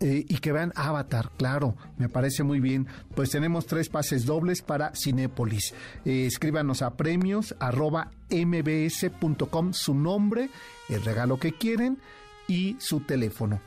[0.00, 2.86] y que vean Avatar, claro, me parece muy bien.
[3.14, 5.74] Pues tenemos tres pases dobles para Cinépolis.
[6.04, 10.50] Eh, escríbanos a premios arroba mbs.com su nombre,
[10.88, 11.98] el regalo que quieren
[12.48, 13.60] y su teléfono.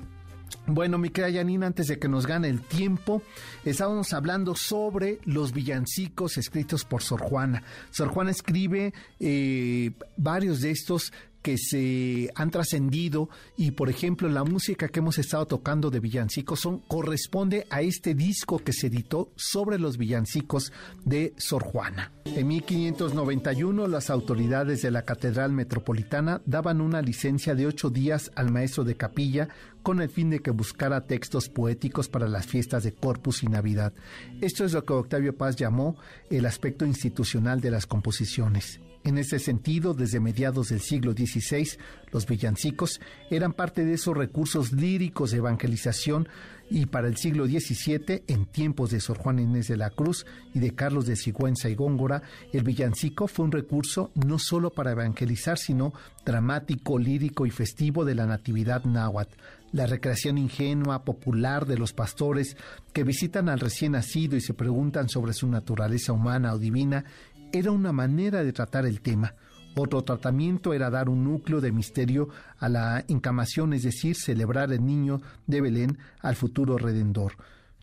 [0.66, 3.22] Bueno, mi querida Janina, antes de que nos gane el tiempo,
[3.64, 7.64] estábamos hablando sobre los villancicos escritos por Sor Juana.
[7.90, 11.14] Sor Juana escribe eh, varios de estos
[11.48, 16.68] que se han trascendido y por ejemplo la música que hemos estado tocando de villancicos
[16.90, 20.74] corresponde a este disco que se editó sobre los villancicos
[21.06, 22.12] de Sor Juana.
[22.26, 28.52] En 1591 las autoridades de la Catedral Metropolitana daban una licencia de ocho días al
[28.52, 29.48] maestro de capilla
[29.84, 33.94] con el fin de que buscara textos poéticos para las fiestas de Corpus y Navidad.
[34.42, 35.96] Esto es lo que Octavio Paz llamó
[36.30, 38.82] el aspecto institucional de las composiciones.
[39.08, 41.78] En ese sentido, desde mediados del siglo XVI,
[42.12, 43.00] los villancicos
[43.30, 46.28] eran parte de esos recursos líricos de evangelización
[46.70, 50.60] y para el siglo XVII, en tiempos de Sor Juana Inés de la Cruz y
[50.60, 55.58] de Carlos de Sigüenza y Góngora, el villancico fue un recurso no solo para evangelizar,
[55.58, 55.94] sino
[56.26, 59.38] dramático, lírico y festivo de la Natividad náhuatl,
[59.72, 62.58] la recreación ingenua, popular de los pastores
[62.92, 67.06] que visitan al recién nacido y se preguntan sobre su naturaleza humana o divina
[67.52, 69.36] era una manera de tratar el tema.
[69.76, 74.84] Otro tratamiento era dar un núcleo de misterio a la incamación, es decir, celebrar el
[74.84, 77.34] niño de Belén al futuro redentor.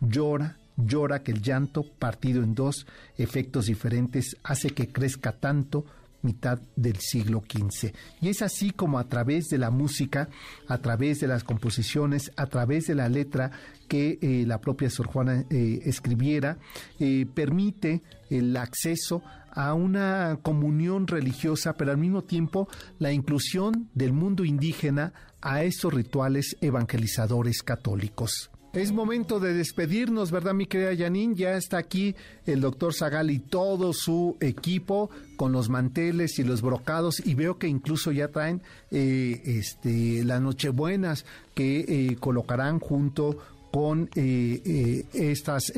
[0.00, 2.86] Llora, llora que el llanto, partido en dos
[3.16, 5.84] efectos diferentes, hace que crezca tanto
[6.24, 7.92] mitad del siglo XV.
[8.20, 10.28] Y es así como a través de la música,
[10.66, 13.52] a través de las composiciones, a través de la letra
[13.86, 16.56] que eh, la propia Sor Juana eh, escribiera,
[16.98, 19.22] eh, permite el acceso
[19.54, 25.92] a una comunión religiosa, pero al mismo tiempo la inclusión del mundo indígena a estos
[25.92, 28.50] rituales evangelizadores católicos.
[28.74, 31.36] Es momento de despedirnos, ¿verdad, mi querida Janine?
[31.36, 36.60] Ya está aquí el doctor Zagal y todo su equipo con los manteles y los
[36.60, 41.24] brocados y veo que incluso ya traen eh, este, las nochebuenas
[41.54, 43.38] que eh, colocarán junto
[43.70, 45.72] con eh, estas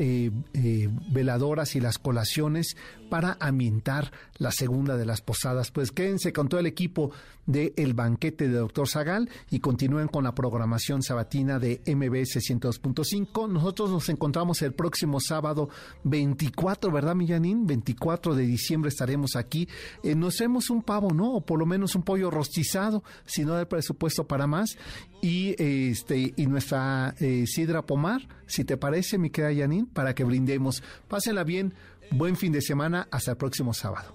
[1.10, 2.76] veladoras y las colaciones
[3.08, 5.70] para ambientar la segunda de las posadas.
[5.70, 7.12] Pues quédense con todo el equipo
[7.46, 13.48] de El Banquete de Doctor Zagal y continúen con la programación sabatina de MBS 102.5.
[13.48, 15.68] Nosotros nos encontramos el próximo sábado
[16.04, 17.66] 24, ¿verdad, Millanín?
[17.66, 19.68] 24 de diciembre estaremos aquí.
[20.02, 21.34] nos hacemos un pavo, ¿no?
[21.34, 24.76] O por lo menos un pollo rostizado, si no hay presupuesto para más.
[25.22, 27.14] Y, este, y nuestra
[27.46, 30.82] sidra pomar, si te parece, mi querida Yanin, para que brindemos.
[31.08, 31.74] Pásenla bien,
[32.10, 34.14] buen fin de semana, hasta el próximo sábado.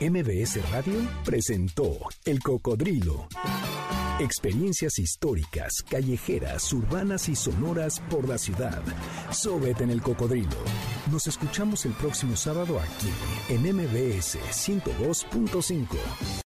[0.00, 3.28] MBS Radio presentó El Cocodrilo.
[4.20, 8.82] Experiencias históricas, callejeras, urbanas y sonoras por la ciudad.
[9.30, 10.58] Sóbete en el cocodrilo.
[11.10, 13.08] Nos escuchamos el próximo sábado aquí
[13.48, 16.40] en MBS 102.5.